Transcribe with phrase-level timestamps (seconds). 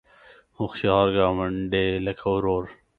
[0.57, 2.63] هوښیار ګاونډی لکه ورور